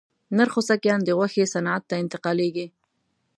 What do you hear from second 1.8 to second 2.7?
ته انتقالېږي.